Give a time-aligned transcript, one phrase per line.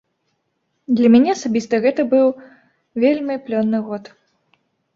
[0.99, 2.27] Для мяне асабіста гэта быў
[3.07, 4.13] вельмі плённы год.